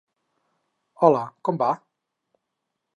[1.03, 1.71] Hola, com va?